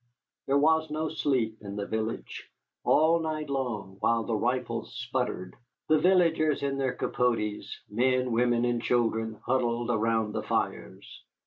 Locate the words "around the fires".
9.91-11.21